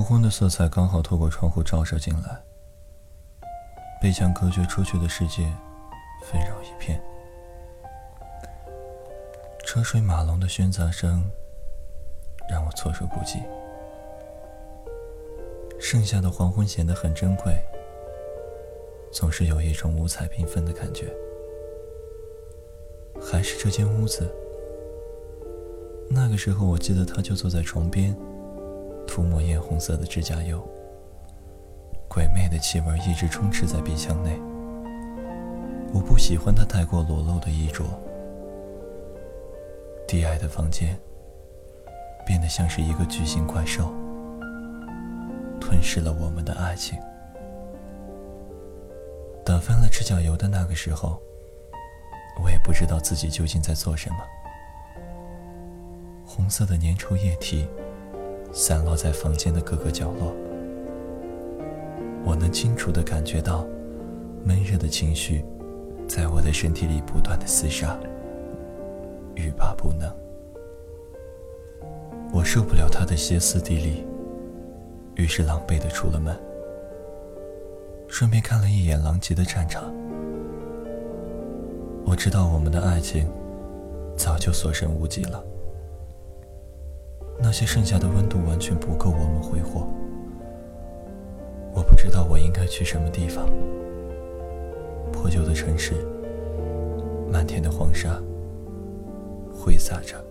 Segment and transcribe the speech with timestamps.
[0.00, 2.42] 黄昏的色彩刚好透过窗户照射进来，
[4.00, 5.42] 被墙隔绝出去的世界
[6.22, 6.98] 纷扰一片。
[9.62, 11.30] 车水马龙的喧杂声
[12.48, 13.42] 让我措手不及。
[15.78, 17.62] 剩下的黄昏显得很珍贵，
[19.12, 21.12] 总是有一种五彩缤纷的感觉。
[23.20, 24.34] 还是这间屋子。
[26.08, 28.16] 那个时候，我记得他就坐在床边，
[29.10, 30.64] 涂抹艳红色的指甲油。
[32.08, 34.40] 鬼魅的气味一直充斥在鼻腔内。
[35.92, 37.84] 我不喜欢他太过裸露的衣着。
[40.06, 40.96] 低矮的房间
[42.24, 43.92] 变得像是一个巨型怪兽，
[45.60, 46.96] 吞噬了我们的爱情。
[49.44, 51.20] 打翻了指甲油的那个时候，
[52.40, 54.18] 我也不知道自己究竟在做什么。
[56.24, 57.66] 红色的粘稠液体
[58.52, 60.34] 散落在房间的各个角落，
[62.24, 63.66] 我能清楚地感觉到
[64.44, 65.44] 闷热的情绪
[66.08, 67.98] 在我的身体里不断的厮杀，
[69.34, 70.12] 欲罢不能。
[72.32, 74.06] 我受不了他的歇斯底里，
[75.14, 76.36] 于是狼狈地出了门，
[78.08, 79.92] 顺便看了一眼狼藉的战场。
[82.04, 83.28] 我知道我们的爱情
[84.16, 85.42] 早就所剩无几了。
[87.42, 89.86] 那些剩下的温度完全不够我们挥霍。
[91.72, 93.48] 我不知道我应该去什么地方。
[95.12, 95.94] 破旧的城市，
[97.30, 98.20] 漫天的黄沙，
[99.52, 100.22] 挥洒着。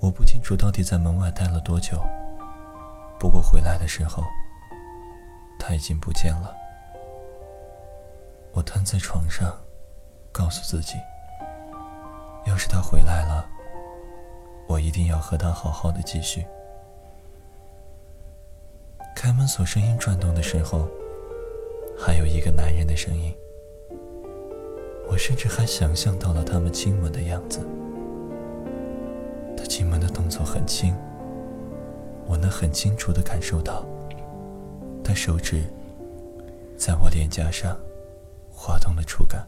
[0.00, 2.00] 我不清楚到底在门外待了多久。
[3.18, 4.24] 不过回来的时候，
[5.58, 6.52] 他已经不见了。
[8.52, 9.56] 我瘫在床上，
[10.32, 10.94] 告诉自己：
[12.46, 13.48] 要是他回来了。
[14.66, 16.44] 我一定要和他好好的继续。
[19.14, 20.88] 开门锁声音转动的时候，
[21.98, 23.32] 还有一个男人的声音。
[25.08, 27.60] 我甚至还想象到了他们亲吻的样子。
[29.56, 30.94] 他进门的动作很轻，
[32.26, 33.84] 我能很清楚的感受到，
[35.04, 35.62] 他手指
[36.78, 37.78] 在我脸颊上
[38.50, 39.46] 滑动的触感。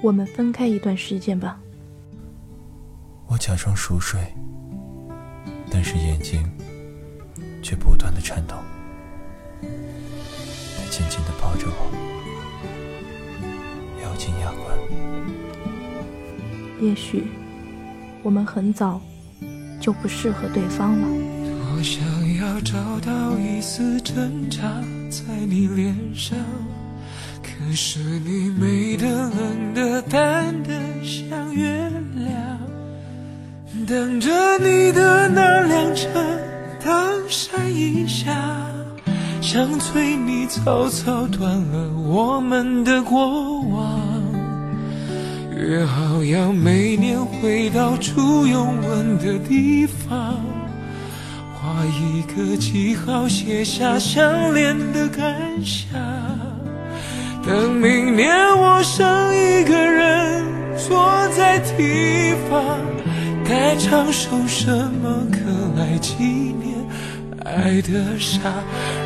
[0.00, 1.60] 我们分开一段时间吧。
[3.30, 4.20] 我假装熟睡，
[5.70, 6.42] 但是眼睛
[7.62, 8.56] 却不断的颤抖。
[9.62, 11.92] 他紧紧的抱着我，
[14.02, 14.76] 咬紧牙关。
[16.80, 17.28] 也许
[18.24, 19.00] 我们很早
[19.80, 21.06] 就不适合对方了。
[21.72, 22.02] 多想
[22.34, 24.58] 要找到一丝挣扎
[25.08, 26.36] 在你脸上，
[27.44, 30.72] 可是你美得、冷得、淡得，
[31.04, 32.59] 像月亮。
[33.86, 36.08] 等着你的那辆车
[36.84, 36.92] 灯
[37.28, 38.32] 闪一下，
[39.40, 44.00] 像催你草草断了我们的过往。
[45.56, 50.36] 约好要每年回到初拥吻的地方，
[51.54, 55.32] 画一个记号，写下相恋的感
[55.64, 55.90] 想。
[57.44, 60.44] 等明年我剩一个人
[60.76, 62.78] 坐在堤防。
[63.50, 64.70] 该唱首什
[65.02, 65.38] 么歌
[65.76, 66.72] 来纪念
[67.44, 68.38] 爱的傻？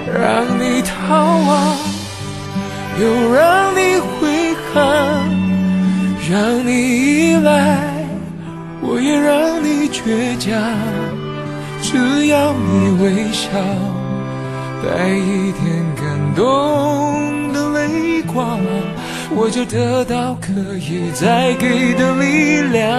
[0.07, 1.77] 让你逃亡，
[3.01, 4.85] 又让你悔恨，
[6.31, 8.05] 让你依赖，
[8.83, 10.53] 我也让你倔强。
[11.81, 13.49] 只要你微笑，
[14.85, 15.65] 带一点
[15.97, 16.05] 感
[16.37, 18.61] 动的泪光，
[19.35, 22.93] 我就得到可以再给的力量。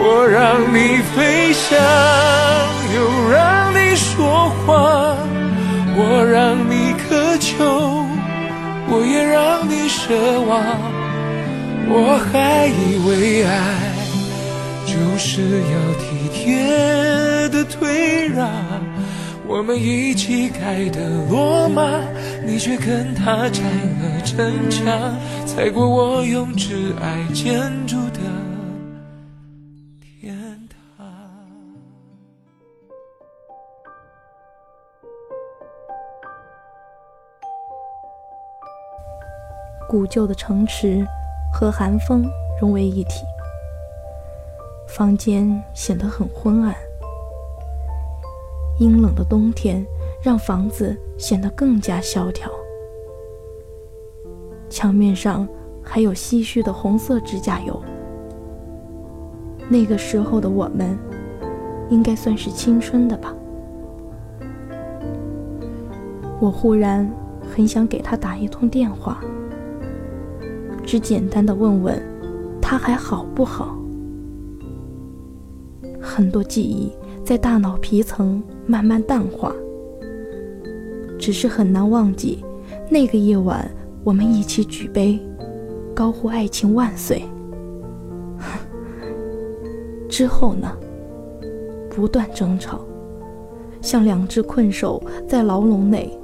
[0.00, 1.78] 我让你飞翔，
[2.94, 5.16] 又让你说谎；
[5.96, 8.06] 我让你渴求，
[8.88, 10.56] 我也让你奢望。
[11.90, 13.50] 我还以为爱
[14.84, 15.40] 就是
[15.72, 18.48] 要体贴的退让，
[19.46, 21.82] 我们一起盖的罗马，
[22.46, 24.86] 你却跟他拆了城墙，
[25.46, 28.37] 踩过我用挚爱建筑的。
[39.88, 41.02] 古旧的城池
[41.50, 42.30] 和寒风
[42.60, 43.24] 融为一体，
[44.86, 46.74] 房间显得很昏暗。
[48.78, 49.82] 阴冷的冬天
[50.22, 52.50] 让房子显得更加萧条。
[54.68, 55.48] 墙面上
[55.82, 57.82] 还有唏嘘的红色指甲油。
[59.70, 60.98] 那个时候的我们，
[61.88, 63.34] 应该算是青春的吧。
[66.40, 67.10] 我忽然
[67.50, 69.20] 很想给他打一通电话，
[70.88, 72.02] 只简单的问问
[72.62, 73.76] 他还好不好。
[76.00, 76.90] 很多记忆
[77.22, 79.52] 在大脑皮层慢慢淡化，
[81.18, 82.42] 只是很难忘记
[82.88, 83.70] 那个夜晚
[84.02, 85.20] 我们一起举杯，
[85.94, 87.22] 高呼“爱情万岁”。
[90.08, 90.72] 之后呢？
[91.90, 92.80] 不断争吵，
[93.82, 96.18] 像两只困兽在牢笼内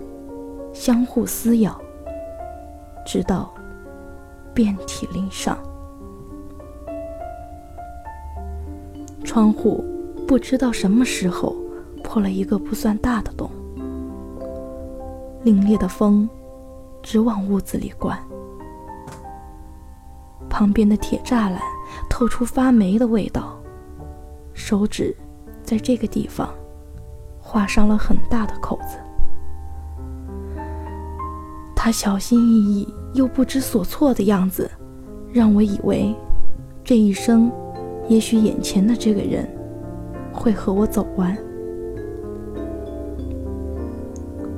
[0.73, 1.79] 相互撕咬，
[3.05, 3.53] 直到
[4.55, 5.59] 遍体鳞伤。
[9.25, 9.85] 窗户
[10.29, 11.57] 不知道什么时候
[12.03, 13.51] 破了一个不算大的洞，
[15.45, 16.29] 凛冽的风
[17.03, 18.17] 直往屋子里灌。
[20.49, 21.59] 旁边的铁栅栏
[22.09, 23.59] 透出发霉的味道，
[24.53, 25.17] 手指
[25.65, 26.49] 在这个地方
[27.41, 28.99] 划上了很大的口子。
[31.85, 34.71] 他小心翼翼又不知所措的样子，
[35.31, 36.15] 让我以为
[36.83, 37.53] 这一生。
[38.09, 39.47] 也许眼前的这个人
[40.33, 41.37] 会和我走完。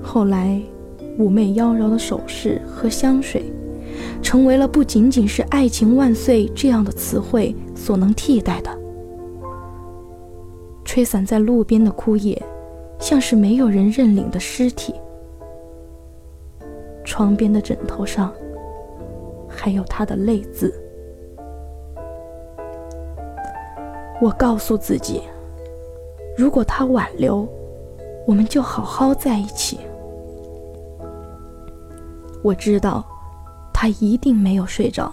[0.00, 0.62] 后来，
[1.18, 3.52] 妩媚妖娆的首饰和香水，
[4.22, 8.70] 成为了不仅仅是“爱情万岁”这样的词汇所能替代的。
[10.84, 12.40] 吹散在路边的枯叶，
[13.00, 14.94] 像是没有人认领的尸体。
[17.06, 18.34] 床边的枕头上，
[19.48, 20.74] 还有他的泪渍。
[24.20, 25.22] 我告诉自己，
[26.36, 27.48] 如果他挽留，
[28.26, 29.78] 我们就好好在一起。
[32.42, 33.04] 我知道，
[33.72, 35.12] 他一定没有睡着，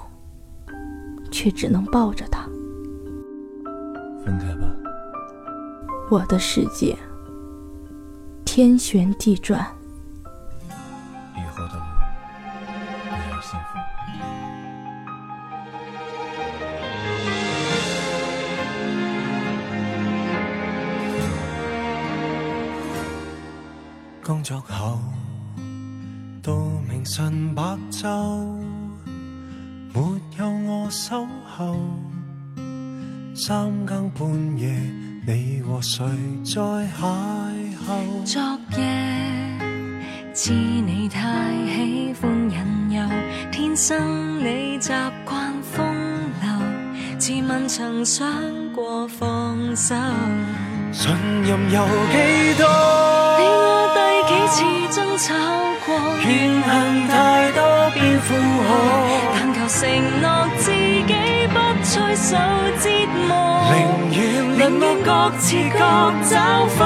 [1.32, 2.44] 却只能抱着他。
[4.26, 4.76] 分开吧。
[6.10, 6.96] 我的世界，
[8.46, 9.66] 天旋地转。
[24.24, 24.98] 工作后
[26.42, 26.56] 到
[26.90, 27.62] 明晨白
[27.92, 28.08] 昼，
[29.94, 30.02] 没
[30.40, 31.76] 有我守候。
[33.36, 34.26] 三更半
[34.58, 34.74] 夜，
[35.28, 36.06] 你和谁
[36.46, 36.88] 在邂
[37.86, 38.24] 逅？
[38.24, 38.42] 昨
[38.78, 39.60] 夜
[40.34, 43.06] 知你太喜欢引诱，
[43.52, 44.90] 天生你习
[45.26, 45.86] 惯风
[46.42, 48.26] 流，自问曾想
[48.74, 49.94] 过放手，
[50.94, 51.12] 信
[51.44, 53.93] 任有几多？
[54.54, 54.62] 次
[54.92, 55.34] 争吵
[55.84, 55.96] 过，
[56.28, 58.70] 怨恨太多变负荷，
[59.34, 59.82] 但求承
[60.22, 60.26] 诺
[60.58, 61.12] 自己
[61.50, 62.30] 不再受
[62.80, 62.86] 折
[63.28, 63.32] 磨。
[63.74, 63.76] 宁
[64.14, 64.22] 愿
[64.60, 65.10] 宁愿各
[65.40, 65.80] 自各
[66.30, 66.32] 找
[66.78, 66.82] 快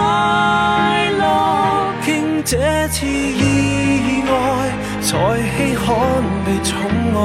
[1.19, 4.31] 乐，经这次意外，
[5.01, 5.11] 才
[5.57, 5.85] 稀罕
[6.45, 6.71] 被宠
[7.13, 7.19] 爱。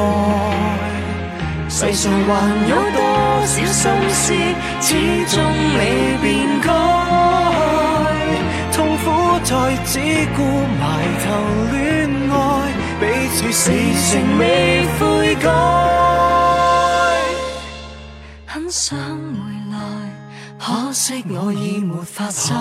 [1.68, 2.28] 世上还
[2.68, 2.98] 有多
[3.46, 3.64] 少心
[4.10, 4.34] 事，
[4.80, 4.90] 始
[5.26, 5.40] 终
[5.78, 5.80] 未
[6.20, 6.26] 变
[6.60, 6.66] 改。
[9.44, 9.98] 再只
[10.36, 10.42] 顾
[10.80, 10.82] 埋
[11.24, 11.26] 头
[11.72, 12.34] 恋爱，
[13.00, 13.02] 彼
[13.34, 15.50] 此死情未悔改。
[18.46, 19.36] 很想回
[19.72, 19.76] 来，
[20.58, 22.56] 可惜我已没法深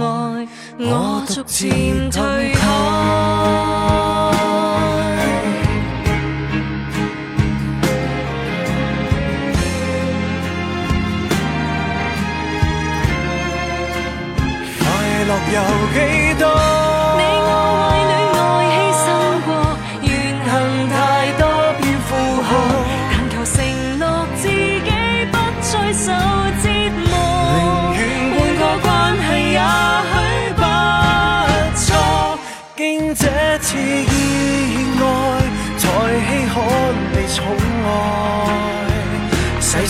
[0.00, 3.65] 爱，我逐渐退开。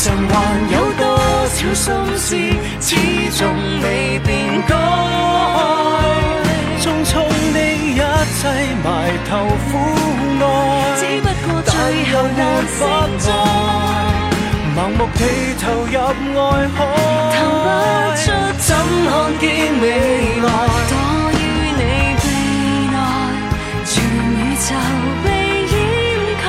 [0.06, 0.32] 上还
[0.70, 1.02] 有多
[1.48, 1.82] 少心
[2.16, 2.28] 事，
[2.80, 2.94] 始
[3.36, 3.42] 终
[3.82, 4.70] 未变改？
[6.80, 7.10] 匆匆
[7.52, 8.40] 的一切
[8.84, 8.86] 埋
[9.28, 9.30] 头
[9.66, 9.68] 苦
[10.38, 10.44] 爱，
[11.00, 11.74] 只不过最
[12.12, 12.40] 后难
[12.78, 12.78] 承
[13.18, 13.26] 载。
[14.76, 15.20] 盲目地
[15.60, 15.96] 投入
[16.38, 16.78] 爱海，
[17.34, 17.66] 投不
[18.14, 18.24] 出
[18.58, 18.68] 怎
[19.10, 19.10] 看
[19.40, 19.44] 见
[19.82, 19.84] 未
[20.40, 20.48] 来？
[20.88, 20.94] 躲
[21.32, 21.34] 于
[21.78, 21.82] 你
[22.22, 22.24] 臂
[22.94, 22.96] 内，
[23.84, 24.68] 全宇宙
[25.24, 25.26] 被
[25.72, 25.74] 掩
[26.44, 26.46] 盖。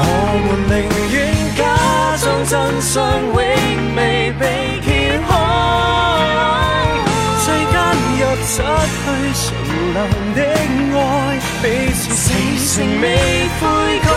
[0.00, 0.08] 我
[0.46, 1.03] 们宁愿。
[2.46, 3.34] 真相永
[3.96, 4.42] 未被
[4.84, 5.30] 揭开，
[7.40, 7.74] 世间
[8.18, 8.56] 若失
[9.00, 9.02] 去
[9.40, 9.42] 纯
[9.94, 9.96] 良
[10.34, 10.38] 的
[10.98, 11.00] 爱，
[11.62, 12.24] 彼此死
[12.58, 13.04] 性未
[13.60, 13.62] 悔
[14.00, 14.08] 改。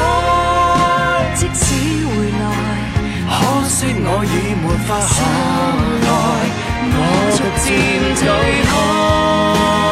[1.35, 1.65] 即使
[2.05, 2.43] 回来，
[3.29, 3.35] 可
[3.69, 4.27] 惜我已
[4.61, 5.15] 没法可
[6.07, 6.11] 爱。
[7.59, 7.69] 漸
[8.15, 8.21] 退
[8.69, 9.86] 开。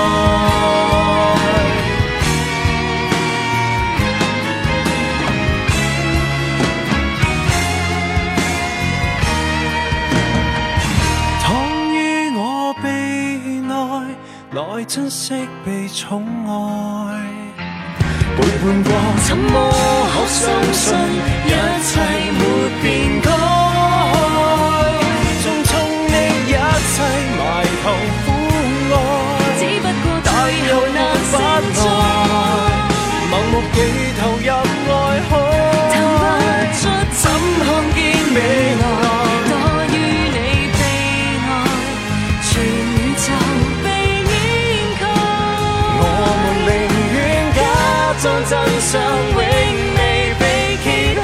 [15.96, 16.52] 寵愛。
[18.36, 18.92] 背叛过，
[19.26, 19.72] 怎么
[20.12, 20.84] 可相信
[21.46, 21.50] 一
[21.88, 21.90] 切
[22.36, 22.42] 没
[22.84, 22.86] 变
[23.22, 23.32] 改？
[25.40, 25.72] 匆匆
[26.12, 26.14] 的
[26.48, 26.96] 一切
[27.40, 27.42] 埋
[27.82, 27.84] 头
[28.26, 28.28] 苦
[28.92, 28.94] 爱，
[29.58, 31.40] 只不過但最又後難不承
[31.72, 31.78] 載。
[31.88, 32.36] 愛，
[33.32, 33.78] 盲目地
[48.26, 48.52] 真
[48.82, 50.02] 相永未
[50.40, 50.44] 被
[50.84, 51.24] 揭開，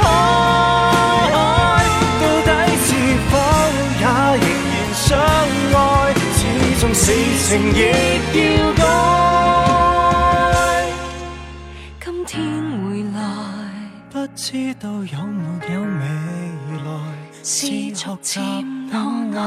[2.22, 2.89] 到底是
[3.29, 3.34] 否
[4.00, 4.03] 也
[4.41, 5.08] 仍然相
[5.74, 5.75] 愛？
[6.38, 6.39] 始
[6.79, 7.05] 終事
[7.48, 7.77] 情亦
[8.38, 8.79] 要改。
[12.03, 12.31] 今天
[12.84, 13.20] 回來，
[14.12, 15.43] 不知道有沒
[15.74, 16.03] 有未
[16.86, 16.88] 來，
[17.43, 17.51] 是
[17.93, 18.31] 逐漸
[18.91, 18.93] 可
[19.39, 19.41] 愛。